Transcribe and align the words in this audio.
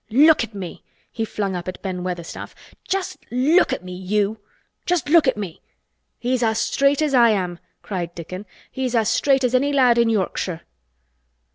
"Look 0.09 0.43
at 0.43 0.55
me!" 0.55 0.83
he 1.11 1.25
flung 1.25 1.55
up 1.55 1.67
at 1.67 1.79
Ben 1.83 2.03
Weatherstaff. 2.03 2.55
"Just 2.87 3.19
look 3.29 3.71
at 3.71 3.83
me—you! 3.83 4.39
Just 4.87 5.09
look 5.09 5.27
at 5.27 5.37
me!" 5.37 5.61
"He's 6.17 6.41
as 6.41 6.57
straight 6.59 7.03
as 7.03 7.13
I 7.13 7.29
am!" 7.29 7.59
cried 7.83 8.15
Dickon. 8.15 8.47
"He's 8.71 8.95
as 8.95 9.11
straight 9.11 9.43
as 9.43 9.53
any 9.53 9.71
lad 9.71 9.99
i' 9.99 10.01
Yorkshire!" 10.01 10.61